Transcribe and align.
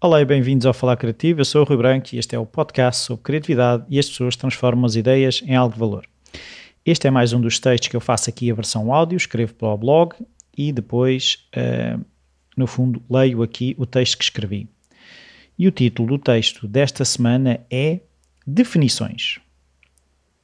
Olá 0.00 0.22
e 0.22 0.24
bem-vindos 0.24 0.64
ao 0.64 0.72
Falar 0.72 0.96
Criativo. 0.96 1.40
Eu 1.40 1.44
sou 1.44 1.60
o 1.60 1.64
Rui 1.64 1.76
Branco 1.76 2.08
e 2.14 2.18
este 2.18 2.34
é 2.34 2.38
o 2.38 2.46
podcast 2.46 3.04
sobre 3.04 3.22
criatividade 3.22 3.84
e 3.88 3.98
as 3.98 4.08
pessoas 4.08 4.34
transformam 4.34 4.86
as 4.86 4.96
ideias 4.96 5.42
em 5.46 5.54
algo 5.54 5.74
de 5.74 5.78
valor. 5.78 6.06
Este 6.86 7.06
é 7.06 7.10
mais 7.10 7.34
um 7.34 7.40
dos 7.40 7.58
textos 7.60 7.88
que 7.88 7.96
eu 7.96 8.00
faço 8.00 8.30
aqui 8.30 8.50
a 8.50 8.54
versão 8.54 8.94
áudio, 8.94 9.16
escrevo 9.16 9.52
para 9.54 9.68
o 9.68 9.76
blog 9.76 10.14
e 10.56 10.72
depois, 10.72 11.46
uh, 11.54 12.02
no 12.56 12.66
fundo, 12.66 13.02
leio 13.10 13.42
aqui 13.42 13.74
o 13.78 13.84
texto 13.84 14.16
que 14.16 14.24
escrevi. 14.24 14.68
E 15.58 15.68
o 15.68 15.70
título 15.70 16.16
do 16.16 16.18
texto 16.18 16.66
desta 16.66 17.04
semana 17.04 17.60
é 17.70 18.00
Definições. 18.46 19.38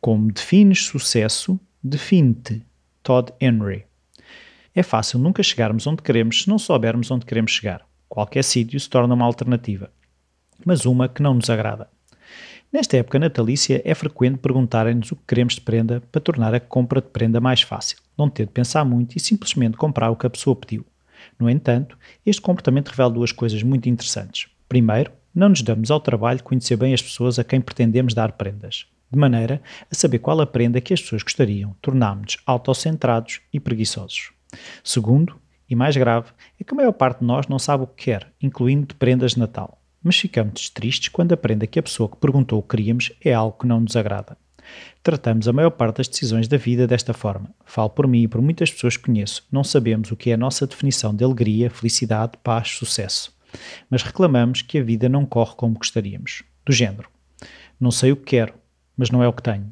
Como 0.02 0.30
defines 0.30 0.84
sucesso, 0.84 1.58
define-te. 1.82 2.62
Todd 3.02 3.32
Henry. 3.40 3.88
É 4.78 4.82
fácil 4.84 5.18
nunca 5.18 5.42
chegarmos 5.42 5.88
onde 5.88 6.04
queremos 6.04 6.42
se 6.42 6.48
não 6.48 6.56
soubermos 6.56 7.10
onde 7.10 7.26
queremos 7.26 7.50
chegar. 7.50 7.84
Qualquer 8.08 8.44
sítio 8.44 8.78
se 8.78 8.88
torna 8.88 9.12
uma 9.12 9.24
alternativa, 9.24 9.90
mas 10.64 10.86
uma 10.86 11.08
que 11.08 11.20
não 11.20 11.34
nos 11.34 11.50
agrada. 11.50 11.90
Nesta 12.72 12.96
época 12.96 13.18
natalícia 13.18 13.82
é 13.84 13.92
frequente 13.92 14.38
perguntarem-nos 14.38 15.10
o 15.10 15.16
que 15.16 15.24
queremos 15.26 15.54
de 15.54 15.62
prenda 15.62 16.00
para 16.12 16.20
tornar 16.20 16.54
a 16.54 16.60
compra 16.60 17.00
de 17.00 17.08
prenda 17.08 17.40
mais 17.40 17.60
fácil, 17.60 17.98
não 18.16 18.30
ter 18.30 18.46
de 18.46 18.52
pensar 18.52 18.84
muito 18.84 19.16
e 19.16 19.20
simplesmente 19.20 19.76
comprar 19.76 20.12
o 20.12 20.16
que 20.16 20.28
a 20.28 20.30
pessoa 20.30 20.54
pediu. 20.54 20.86
No 21.36 21.50
entanto, 21.50 21.98
este 22.24 22.40
comportamento 22.40 22.90
revela 22.90 23.10
duas 23.10 23.32
coisas 23.32 23.60
muito 23.64 23.88
interessantes. 23.88 24.46
Primeiro, 24.68 25.10
não 25.34 25.48
nos 25.48 25.60
damos 25.60 25.90
ao 25.90 25.98
trabalho 25.98 26.38
de 26.38 26.44
conhecer 26.44 26.76
bem 26.76 26.94
as 26.94 27.02
pessoas 27.02 27.36
a 27.36 27.42
quem 27.42 27.60
pretendemos 27.60 28.14
dar 28.14 28.30
prendas, 28.30 28.86
de 29.10 29.18
maneira 29.18 29.60
a 29.90 29.94
saber 29.96 30.20
qual 30.20 30.40
a 30.40 30.46
prenda 30.46 30.80
que 30.80 30.94
as 30.94 31.02
pessoas 31.02 31.24
gostariam, 31.24 31.74
tornámos-nos 31.82 32.36
autocentrados 32.46 33.40
e 33.52 33.58
preguiçosos. 33.58 34.37
Segundo, 34.88 35.38
e 35.68 35.76
mais 35.76 35.94
grave, 35.98 36.30
é 36.58 36.64
que 36.64 36.72
a 36.72 36.74
maior 36.74 36.94
parte 36.94 37.20
de 37.20 37.26
nós 37.26 37.46
não 37.46 37.58
sabe 37.58 37.84
o 37.84 37.86
que 37.86 38.04
quer, 38.04 38.32
incluindo 38.40 38.86
de 38.86 38.94
prendas 38.94 39.32
de 39.32 39.38
Natal. 39.38 39.78
Mas 40.02 40.16
ficamos 40.16 40.70
tristes 40.70 41.10
quando 41.10 41.34
a 41.34 41.36
prenda 41.36 41.66
que 41.66 41.78
a 41.78 41.82
pessoa 41.82 42.08
que 42.08 42.16
perguntou 42.16 42.62
queríamos 42.62 43.12
é 43.22 43.34
algo 43.34 43.58
que 43.58 43.66
não 43.66 43.80
nos 43.80 43.94
agrada. 43.96 44.38
Tratamos 45.02 45.46
a 45.46 45.52
maior 45.52 45.72
parte 45.72 45.98
das 45.98 46.08
decisões 46.08 46.48
da 46.48 46.56
vida 46.56 46.86
desta 46.86 47.12
forma. 47.12 47.50
Falo 47.66 47.90
por 47.90 48.06
mim 48.06 48.22
e 48.22 48.28
por 48.28 48.40
muitas 48.40 48.70
pessoas 48.70 48.96
que 48.96 49.02
conheço. 49.04 49.46
Não 49.52 49.62
sabemos 49.62 50.10
o 50.10 50.16
que 50.16 50.30
é 50.30 50.32
a 50.32 50.38
nossa 50.38 50.66
definição 50.66 51.14
de 51.14 51.22
alegria, 51.22 51.68
felicidade, 51.68 52.38
paz, 52.42 52.70
sucesso. 52.70 53.36
Mas 53.90 54.02
reclamamos 54.02 54.62
que 54.62 54.78
a 54.78 54.82
vida 54.82 55.06
não 55.06 55.26
corre 55.26 55.54
como 55.54 55.76
gostaríamos. 55.76 56.44
Do 56.64 56.72
género: 56.72 57.10
Não 57.78 57.90
sei 57.90 58.10
o 58.10 58.16
que 58.16 58.24
quero, 58.24 58.54
mas 58.96 59.10
não 59.10 59.22
é 59.22 59.28
o 59.28 59.34
que 59.34 59.42
tenho. 59.42 59.70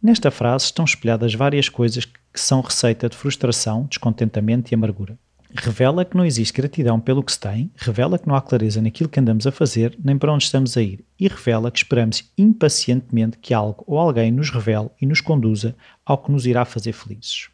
Nesta 0.00 0.30
frase 0.30 0.66
estão 0.66 0.84
espelhadas 0.84 1.34
várias 1.34 1.68
coisas 1.68 2.04
que 2.04 2.20
são 2.40 2.60
receita 2.60 3.08
de 3.08 3.16
frustração, 3.16 3.84
descontentamento 3.84 4.72
e 4.72 4.74
amargura. 4.74 5.18
Revela 5.54 6.04
que 6.04 6.16
não 6.16 6.24
existe 6.24 6.52
gratidão 6.52 7.00
pelo 7.00 7.22
que 7.22 7.32
se 7.32 7.40
tem, 7.40 7.70
revela 7.76 8.18
que 8.18 8.28
não 8.28 8.34
há 8.34 8.42
clareza 8.42 8.82
naquilo 8.82 9.08
que 9.08 9.18
andamos 9.18 9.46
a 9.46 9.52
fazer, 9.52 9.96
nem 10.02 10.18
para 10.18 10.32
onde 10.32 10.44
estamos 10.44 10.76
a 10.76 10.82
ir, 10.82 11.04
e 11.18 11.28
revela 11.28 11.70
que 11.70 11.78
esperamos 11.78 12.30
impacientemente 12.36 13.38
que 13.38 13.54
algo 13.54 13.82
ou 13.86 13.98
alguém 13.98 14.30
nos 14.30 14.50
revele 14.50 14.90
e 15.00 15.06
nos 15.06 15.20
conduza 15.20 15.74
ao 16.04 16.18
que 16.18 16.30
nos 16.30 16.44
irá 16.46 16.64
fazer 16.64 16.92
felizes. 16.92 17.48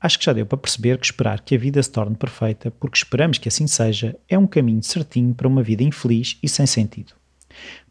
Acho 0.00 0.18
que 0.18 0.24
já 0.26 0.32
deu 0.32 0.46
para 0.46 0.58
perceber 0.58 0.98
que 0.98 1.06
esperar 1.06 1.40
que 1.40 1.54
a 1.54 1.58
vida 1.58 1.82
se 1.82 1.90
torne 1.90 2.14
perfeita, 2.14 2.70
porque 2.70 2.98
esperamos 2.98 3.38
que 3.38 3.48
assim 3.48 3.66
seja, 3.66 4.14
é 4.28 4.38
um 4.38 4.46
caminho 4.46 4.82
certinho 4.82 5.34
para 5.34 5.48
uma 5.48 5.62
vida 5.62 5.82
infeliz 5.82 6.38
e 6.42 6.48
sem 6.48 6.66
sentido. 6.66 7.14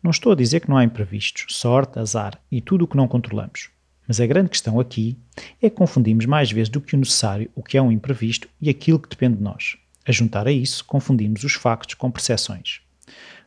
Não 0.02 0.12
estou 0.12 0.32
a 0.32 0.36
dizer 0.36 0.60
que 0.60 0.70
não 0.70 0.78
há 0.78 0.84
imprevistos, 0.84 1.46
sorte, 1.50 2.00
azar 2.00 2.40
e 2.52 2.62
tudo 2.62 2.86
o 2.86 2.88
que 2.88 2.96
não 2.96 3.08
controlamos. 3.08 3.75
Mas 4.08 4.20
a 4.20 4.26
grande 4.26 4.50
questão 4.50 4.80
aqui 4.80 5.18
é 5.62 5.70
que 5.70 5.76
confundimos 5.76 6.26
mais 6.26 6.52
vezes 6.52 6.70
do 6.70 6.82
que 6.82 6.96
o 6.96 7.00
necessário 7.00 7.50
o 7.56 7.64
que 7.64 7.78
é 7.78 7.82
um 7.82 7.92
imprevisto 7.92 8.48
e 8.62 8.70
aquilo 8.70 9.00
que 9.00 9.10
depende 9.10 9.38
de 9.38 9.44
nós. 9.44 9.78
A 10.08 10.12
juntar 10.12 10.48
a 10.48 10.52
isso, 10.52 10.86
confundimos 10.86 11.44
os 11.44 11.54
factos 11.54 11.96
com 11.96 12.12
percepções. 12.12 12.82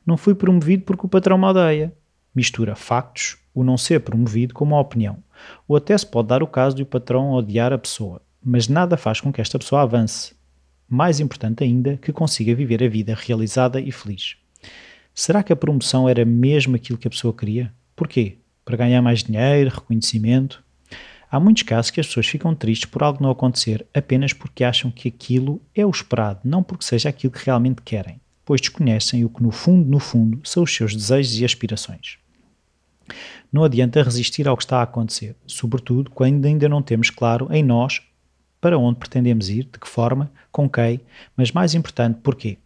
Não 0.05 0.17
fui 0.17 0.35
promovido 0.35 0.85
porque 0.85 1.07
o 1.07 1.09
patrão 1.09 1.39
me 1.39 1.45
odeia. 1.45 1.93
Mistura 2.35 2.75
factos, 2.75 3.37
o 3.55 3.63
não 3.63 3.77
ser 3.77 4.01
promovido, 4.01 4.55
com 4.55 4.65
uma 4.65 4.81
opinião. 4.81 5.19
Ou 5.67 5.77
até 5.77 5.97
se 5.97 6.07
pode 6.07 6.29
dar 6.29 6.43
o 6.43 6.47
caso 6.47 6.75
de 6.75 6.83
o 6.83 6.87
patrão 6.87 7.33
odiar 7.33 7.73
a 7.73 7.79
pessoa, 7.79 8.21
mas 8.43 8.69
nada 8.69 8.97
faz 8.97 9.21
com 9.21 9.33
que 9.33 9.41
esta 9.41 9.59
pessoa 9.59 9.83
avance. 9.83 10.35
Mais 10.89 11.21
importante 11.21 11.63
ainda, 11.63 11.97
que 11.99 12.13
consiga 12.13 12.55
viver 12.55 12.83
a 12.83 12.89
vida 12.89 13.15
realizada 13.15 13.81
e 13.81 13.93
feliz. 13.93 14.37
Será 15.15 15.43
que 15.43 15.53
a 15.53 15.57
promoção 15.57 16.09
era 16.09 16.25
mesmo 16.25 16.75
aquilo 16.77 16.99
que 16.99 17.07
a 17.07 17.11
pessoa 17.11 17.35
queria? 17.35 17.73
Porquê? 17.95 18.39
Para 18.69 18.77
ganhar 18.77 19.01
mais 19.01 19.25
dinheiro, 19.25 19.71
reconhecimento. 19.71 20.63
Há 21.31 21.41
muitos 21.41 21.63
casos 21.63 21.91
que 21.91 22.01
as 22.01 22.07
pessoas 22.07 22.27
ficam 22.27 22.55
tristes 22.55 22.85
por 22.85 23.03
algo 23.03 23.23
não 23.23 23.31
acontecer 23.31 23.87
apenas 23.95 24.35
porque 24.35 24.63
acham 24.63 24.91
que 24.91 25.09
aquilo 25.09 25.59
é 25.75 25.87
o 25.87 25.91
esperado, 25.91 26.41
não 26.45 26.63
porque 26.63 26.85
seja 26.85 27.09
aquilo 27.09 27.33
que 27.33 27.47
realmente 27.47 27.81
querem, 27.81 28.21
pois 28.45 28.61
desconhecem 28.61 29.25
o 29.25 29.31
que 29.31 29.43
no 29.43 29.51
fundo, 29.51 29.89
no 29.89 29.99
fundo, 29.99 30.39
são 30.45 30.65
os 30.65 30.75
seus 30.75 30.95
desejos 30.95 31.41
e 31.41 31.47
aspirações. 31.47 32.19
Não 33.51 33.65
adianta 33.65 34.03
resistir 34.03 34.47
ao 34.47 34.55
que 34.55 34.65
está 34.65 34.81
a 34.81 34.83
acontecer, 34.83 35.35
sobretudo 35.47 36.11
quando 36.11 36.45
ainda 36.45 36.69
não 36.69 36.83
temos 36.83 37.09
claro 37.09 37.49
em 37.51 37.63
nós 37.63 38.03
para 38.61 38.77
onde 38.77 38.99
pretendemos 38.99 39.49
ir, 39.49 39.65
de 39.65 39.79
que 39.79 39.89
forma, 39.89 40.31
com 40.53 40.69
quem, 40.69 41.01
mas 41.35 41.53
mais 41.53 41.75
importante, 41.75 42.21
porquê. 42.23 42.59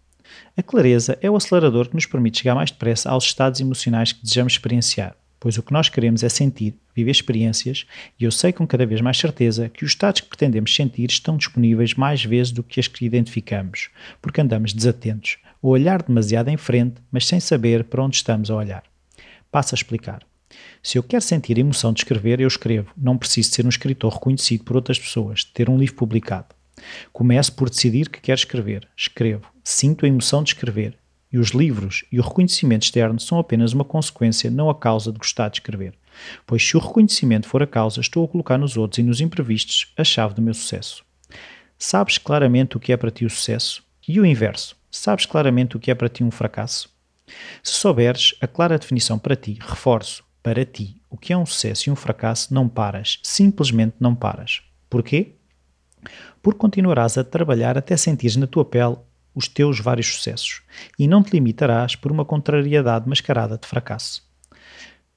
A 0.56 0.64
clareza 0.64 1.16
é 1.20 1.30
o 1.30 1.36
acelerador 1.36 1.88
que 1.88 1.94
nos 1.94 2.06
permite 2.06 2.38
chegar 2.38 2.56
mais 2.56 2.72
depressa 2.72 3.08
aos 3.08 3.22
estados 3.22 3.60
emocionais 3.60 4.12
que 4.12 4.22
desejamos 4.24 4.54
experienciar 4.54 5.14
pois 5.42 5.58
o 5.58 5.62
que 5.64 5.72
nós 5.72 5.88
queremos 5.88 6.22
é 6.22 6.28
sentir, 6.28 6.72
viver 6.94 7.10
experiências, 7.10 7.84
e 8.16 8.22
eu 8.22 8.30
sei 8.30 8.52
com 8.52 8.64
cada 8.64 8.86
vez 8.86 9.00
mais 9.00 9.18
certeza 9.18 9.68
que 9.68 9.84
os 9.84 9.90
estados 9.90 10.20
que 10.20 10.28
pretendemos 10.28 10.72
sentir 10.72 11.10
estão 11.10 11.36
disponíveis 11.36 11.94
mais 11.94 12.24
vezes 12.24 12.52
do 12.52 12.62
que 12.62 12.78
as 12.78 12.86
que 12.86 13.04
identificamos, 13.04 13.90
porque 14.20 14.40
andamos 14.40 14.72
desatentos, 14.72 15.38
a 15.60 15.66
olhar 15.66 16.00
demasiado 16.00 16.48
em 16.48 16.56
frente, 16.56 17.02
mas 17.10 17.26
sem 17.26 17.40
saber 17.40 17.82
para 17.82 18.04
onde 18.04 18.14
estamos 18.14 18.52
a 18.52 18.54
olhar. 18.54 18.84
Passo 19.50 19.74
a 19.74 19.76
explicar. 19.76 20.24
Se 20.80 20.96
eu 20.96 21.02
quero 21.02 21.22
sentir 21.22 21.56
a 21.56 21.60
emoção 21.60 21.92
de 21.92 22.02
escrever, 22.02 22.40
eu 22.40 22.46
escrevo. 22.46 22.92
Não 22.96 23.18
preciso 23.18 23.50
ser 23.50 23.66
um 23.66 23.68
escritor 23.68 24.12
reconhecido 24.12 24.62
por 24.62 24.76
outras 24.76 25.00
pessoas, 25.00 25.42
ter 25.42 25.68
um 25.68 25.76
livro 25.76 25.96
publicado. 25.96 26.54
Começo 27.12 27.52
por 27.54 27.68
decidir 27.68 28.08
que 28.08 28.20
quero 28.20 28.38
escrever. 28.38 28.86
Escrevo. 28.96 29.50
Sinto 29.64 30.06
a 30.06 30.08
emoção 30.08 30.44
de 30.44 30.50
escrever. 30.50 31.01
E 31.32 31.38
os 31.38 31.50
livros 31.50 32.04
e 32.12 32.20
o 32.20 32.22
reconhecimento 32.22 32.82
externo 32.82 33.18
são 33.18 33.38
apenas 33.38 33.72
uma 33.72 33.84
consequência, 33.84 34.50
não 34.50 34.68
a 34.68 34.74
causa 34.74 35.10
de 35.10 35.18
gostar 35.18 35.48
de 35.48 35.56
escrever. 35.56 35.94
Pois 36.46 36.62
se 36.62 36.76
o 36.76 36.80
reconhecimento 36.80 37.48
for 37.48 37.62
a 37.62 37.66
causa, 37.66 38.00
estou 38.00 38.24
a 38.24 38.28
colocar 38.28 38.58
nos 38.58 38.76
outros 38.76 38.98
e 38.98 39.02
nos 39.02 39.20
imprevistos 39.20 39.92
a 39.96 40.04
chave 40.04 40.34
do 40.34 40.42
meu 40.42 40.52
sucesso. 40.52 41.04
Sabes 41.78 42.18
claramente 42.18 42.76
o 42.76 42.80
que 42.80 42.92
é 42.92 42.96
para 42.96 43.10
ti 43.10 43.24
o 43.24 43.30
sucesso? 43.30 43.82
E 44.06 44.20
o 44.20 44.26
inverso. 44.26 44.76
Sabes 44.90 45.24
claramente 45.24 45.76
o 45.76 45.80
que 45.80 45.90
é 45.90 45.94
para 45.94 46.08
ti 46.08 46.22
um 46.22 46.30
fracasso? 46.30 46.90
Se 47.62 47.72
souberes 47.72 48.34
a 48.40 48.46
clara 48.46 48.78
definição 48.78 49.18
para 49.18 49.34
ti, 49.34 49.56
reforço, 49.60 50.22
para 50.42 50.66
ti, 50.66 51.00
o 51.08 51.16
que 51.16 51.32
é 51.32 51.36
um 51.36 51.46
sucesso 51.46 51.88
e 51.88 51.92
um 51.92 51.96
fracasso, 51.96 52.52
não 52.52 52.68
paras. 52.68 53.20
Simplesmente 53.22 53.94
não 53.98 54.14
paras. 54.14 54.60
Porquê? 54.90 55.36
Porque 56.42 56.58
continuarás 56.58 57.16
a 57.16 57.24
trabalhar 57.24 57.78
até 57.78 57.96
sentires 57.96 58.36
na 58.36 58.46
tua 58.46 58.64
pele 58.64 58.96
os 59.34 59.48
teus 59.48 59.80
vários 59.80 60.06
sucessos 60.14 60.62
e 60.98 61.06
não 61.06 61.22
te 61.22 61.32
limitarás 61.32 61.96
por 61.96 62.12
uma 62.12 62.24
contrariedade 62.24 63.08
mascarada 63.08 63.58
de 63.58 63.66
fracasso. 63.66 64.22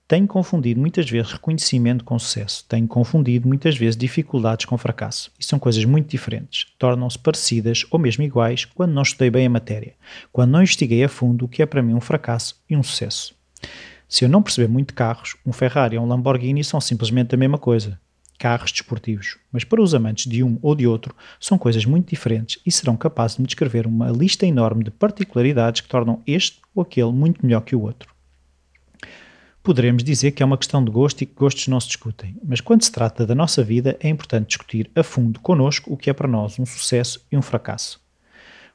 Tenho 0.07 0.27
confundido 0.27 0.79
muitas 0.79 1.09
vezes 1.09 1.31
reconhecimento 1.31 2.03
com 2.03 2.19
sucesso, 2.19 2.63
tenho 2.69 2.87
confundido 2.87 3.47
muitas 3.47 3.75
vezes 3.75 3.97
dificuldades 3.97 4.65
com 4.65 4.77
fracasso, 4.77 5.31
e 5.39 5.43
são 5.43 5.57
coisas 5.57 5.83
muito 5.83 6.07
diferentes, 6.07 6.67
tornam-se 6.77 7.17
parecidas 7.17 7.83
ou 7.89 7.97
mesmo 7.97 8.23
iguais 8.23 8.65
quando 8.65 8.93
não 8.93 9.01
estudei 9.01 9.31
bem 9.31 9.47
a 9.47 9.49
matéria, 9.49 9.95
quando 10.31 10.51
não 10.51 10.61
investiguei 10.61 11.03
a 11.03 11.09
fundo 11.09 11.45
o 11.45 11.47
que 11.47 11.63
é 11.63 11.65
para 11.65 11.81
mim 11.81 11.95
um 11.95 12.01
fracasso 12.01 12.61
e 12.69 12.77
um 12.77 12.83
sucesso. 12.83 13.33
Se 14.07 14.23
eu 14.23 14.29
não 14.29 14.43
perceber 14.43 14.67
muito 14.67 14.89
de 14.89 14.93
carros, 14.93 15.35
um 15.43 15.51
Ferrari 15.51 15.97
ou 15.97 16.05
um 16.05 16.07
Lamborghini 16.07 16.63
são 16.63 16.79
simplesmente 16.79 17.33
a 17.33 17.37
mesma 17.37 17.57
coisa, 17.57 17.99
carros 18.37 18.71
desportivos, 18.71 19.37
mas 19.51 19.63
para 19.63 19.81
os 19.81 19.93
amantes 19.93 20.29
de 20.29 20.43
um 20.43 20.57
ou 20.61 20.75
de 20.75 20.85
outro 20.85 21.15
são 21.39 21.57
coisas 21.57 21.85
muito 21.85 22.09
diferentes 22.09 22.61
e 22.65 22.71
serão 22.71 22.97
capazes 22.97 23.37
de 23.37 23.41
me 23.41 23.47
descrever 23.47 23.87
uma 23.87 24.09
lista 24.09 24.45
enorme 24.45 24.83
de 24.83 24.91
particularidades 24.91 25.81
que 25.81 25.87
tornam 25.87 26.21
este 26.27 26.59
ou 26.73 26.83
aquele 26.83 27.11
muito 27.11 27.45
melhor 27.45 27.61
que 27.61 27.75
o 27.75 27.81
outro. 27.81 28.13
Poderemos 29.63 30.03
dizer 30.03 30.31
que 30.31 30.43
é 30.43 30.45
uma 30.45 30.59
questão 30.59 30.83
de 30.83 30.91
gosto 30.91 31.21
e 31.21 31.25
que 31.25 31.33
gostos 31.33 31.67
não 31.67 31.79
se 31.79 31.87
discutem, 31.87 32.37
mas 32.43 32.61
quando 32.61 32.83
se 32.83 32.91
trata 32.91 33.25
da 33.25 33.33
nossa 33.33 33.63
vida 33.63 33.97
é 33.99 34.07
importante 34.07 34.49
discutir 34.49 34.91
a 34.95 35.01
fundo 35.01 35.39
connosco 35.39 35.91
o 35.91 35.97
que 35.97 36.09
é 36.09 36.13
para 36.13 36.27
nós 36.27 36.59
um 36.59 36.65
sucesso 36.65 37.25
e 37.31 37.37
um 37.37 37.41
fracasso. 37.41 37.99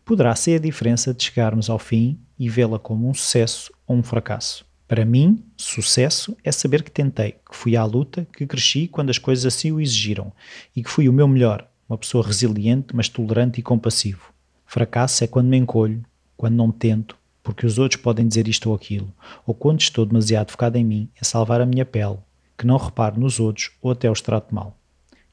Poderá 0.05 0.35
ser 0.35 0.57
a 0.57 0.63
diferença 0.63 1.15
de 1.15 1.23
chegarmos 1.23 1.71
ao 1.71 1.79
fim 1.79 2.19
e 2.37 2.49
vê-la 2.49 2.79
como 2.79 3.09
um 3.09 3.15
sucesso 3.15 3.73
ou 3.87 3.97
um 3.97 4.03
fracasso. 4.03 4.70
Para 4.91 5.05
mim, 5.05 5.45
sucesso 5.57 6.37
é 6.43 6.51
saber 6.51 6.83
que 6.83 6.91
tentei, 6.91 7.37
que 7.49 7.55
fui 7.55 7.77
à 7.77 7.85
luta, 7.85 8.27
que 8.37 8.45
cresci 8.45 8.89
quando 8.89 9.11
as 9.11 9.19
coisas 9.19 9.47
assim 9.47 9.71
o 9.71 9.81
exigiram 9.81 10.33
e 10.75 10.83
que 10.83 10.91
fui 10.91 11.09
o 11.09 11.13
meu 11.13 11.29
melhor, 11.29 11.65
uma 11.89 11.97
pessoa 11.97 12.27
resiliente, 12.27 12.89
mas 12.93 13.09
tolerante 13.09 13.61
e 13.61 13.63
compassivo. 13.63 14.33
Fracasso 14.67 15.23
é 15.23 15.29
quando 15.29 15.47
me 15.47 15.57
encolho, 15.57 16.05
quando 16.37 16.57
não 16.57 16.73
tento, 16.73 17.17
porque 17.41 17.65
os 17.65 17.79
outros 17.79 18.03
podem 18.03 18.27
dizer 18.27 18.49
isto 18.49 18.69
ou 18.69 18.75
aquilo, 18.75 19.15
ou 19.47 19.55
quando 19.55 19.81
estou 19.81 20.05
demasiado 20.05 20.51
focado 20.51 20.77
em 20.77 20.85
mim, 20.85 21.09
em 21.15 21.25
salvar 21.25 21.61
a 21.61 21.67
minha 21.67 21.87
pele, 21.87 22.19
que 22.59 22.67
não 22.67 22.77
reparo 22.77 23.21
nos 23.21 23.39
outros 23.39 23.71
ou 23.81 23.93
até 23.93 24.11
os 24.11 24.21
trato 24.21 24.53
mal. 24.53 24.77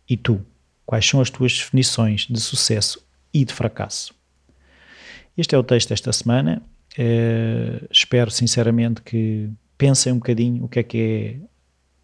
E 0.08 0.16
tu? 0.16 0.40
Quais 0.86 1.04
são 1.04 1.20
as 1.20 1.32
tuas 1.32 1.54
definições 1.54 2.28
de 2.30 2.40
sucesso 2.40 3.04
e 3.34 3.44
de 3.44 3.56
fracasso? 3.56 4.14
Este 5.36 5.56
é 5.56 5.58
o 5.58 5.64
texto 5.64 5.90
desta 5.90 6.14
semana. 6.14 6.62
Uh, 6.94 7.88
espero 7.92 8.32
sinceramente 8.32 9.02
que 9.02 9.50
pensem 9.78 10.14
um 10.14 10.18
bocadinho 10.18 10.64
o 10.64 10.68
que 10.68 10.80
é 10.80 10.84
que 10.84 10.98
é 10.98 11.48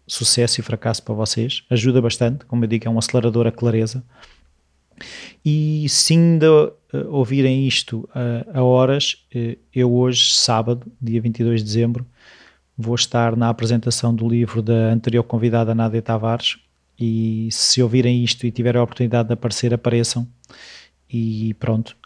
sucesso 0.06 0.60
e 0.60 0.62
fracasso 0.62 1.02
para 1.02 1.14
vocês. 1.14 1.64
Ajuda 1.70 2.00
bastante, 2.00 2.44
como 2.44 2.64
eu 2.64 2.68
digo, 2.68 2.86
é 2.86 2.90
um 2.90 2.98
acelerador 2.98 3.46
a 3.46 3.52
clareza. 3.52 4.04
E 5.44 5.88
se 5.88 6.14
ainda 6.14 6.68
uh, 6.68 6.72
ouvirem 7.08 7.66
isto 7.66 8.08
uh, 8.10 8.58
a 8.58 8.62
horas, 8.62 9.24
uh, 9.34 9.56
eu 9.74 9.92
hoje, 9.92 10.34
sábado, 10.34 10.90
dia 11.00 11.20
22 11.20 11.60
de 11.60 11.66
dezembro, 11.66 12.06
vou 12.76 12.94
estar 12.94 13.36
na 13.36 13.48
apresentação 13.48 14.14
do 14.14 14.28
livro 14.28 14.62
da 14.62 14.90
anterior 14.92 15.24
convidada 15.24 15.74
Nádia 15.74 16.02
Tavares 16.02 16.58
e 16.98 17.48
se 17.50 17.82
ouvirem 17.82 18.22
isto 18.22 18.46
e 18.46 18.52
tiverem 18.52 18.80
a 18.80 18.84
oportunidade 18.84 19.28
de 19.28 19.34
aparecer, 19.34 19.74
apareçam 19.74 20.28
e 21.10 21.54
pronto, 21.54 21.96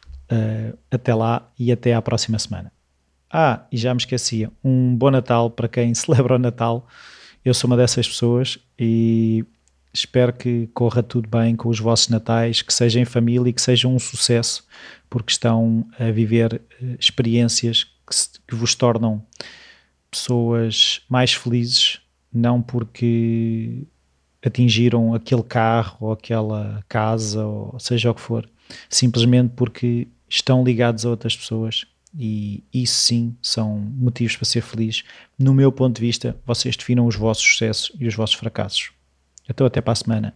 até 0.90 1.14
lá 1.14 1.50
e 1.58 1.72
até 1.72 1.94
à 1.94 2.02
próxima 2.02 2.38
semana. 2.38 2.72
Ah, 3.30 3.66
e 3.70 3.76
já 3.76 3.92
me 3.92 4.00
esquecia, 4.00 4.50
um 4.64 4.96
bom 4.96 5.10
Natal 5.10 5.50
para 5.50 5.68
quem 5.68 5.92
celebra 5.94 6.36
o 6.36 6.38
Natal, 6.38 6.86
eu 7.44 7.54
sou 7.54 7.68
uma 7.68 7.76
dessas 7.76 8.08
pessoas 8.08 8.58
e 8.78 9.44
espero 9.92 10.32
que 10.32 10.68
corra 10.74 11.02
tudo 11.02 11.28
bem 11.28 11.56
com 11.56 11.68
os 11.68 11.78
vossos 11.78 12.08
natais, 12.08 12.62
que 12.62 12.72
seja 12.72 13.00
em 13.00 13.04
família 13.04 13.50
e 13.50 13.52
que 13.52 13.62
seja 13.62 13.88
um 13.88 13.98
sucesso, 13.98 14.66
porque 15.08 15.32
estão 15.32 15.86
a 15.98 16.10
viver 16.10 16.60
eh, 16.80 16.96
experiências 16.98 17.84
que, 17.84 18.14
se, 18.14 18.30
que 18.46 18.54
vos 18.54 18.74
tornam 18.74 19.22
pessoas 20.10 21.02
mais 21.08 21.32
felizes, 21.32 22.00
não 22.32 22.62
porque 22.62 23.84
atingiram 24.44 25.14
aquele 25.14 25.42
carro 25.42 25.96
ou 26.00 26.12
aquela 26.12 26.84
casa, 26.88 27.44
ou 27.44 27.78
seja 27.78 28.10
o 28.10 28.14
que 28.14 28.20
for, 28.20 28.48
simplesmente 28.88 29.52
porque 29.56 30.08
estão 30.28 30.64
ligados 30.64 31.04
a 31.04 31.10
outras 31.10 31.36
pessoas 31.36 31.86
e 32.16 32.64
isso 32.72 32.94
sim 32.94 33.36
são 33.42 33.78
motivos 33.78 34.36
para 34.36 34.44
ser 34.44 34.62
feliz. 34.62 35.04
No 35.38 35.54
meu 35.54 35.70
ponto 35.70 35.96
de 35.96 36.02
vista, 36.02 36.36
vocês 36.44 36.76
definam 36.76 37.06
os 37.06 37.16
vossos 37.16 37.44
sucessos 37.44 37.92
e 37.98 38.06
os 38.06 38.14
vossos 38.14 38.36
fracassos. 38.36 38.92
Então, 39.48 39.66
até 39.66 39.80
para 39.80 39.92
a 39.92 39.96
semana. 39.96 40.34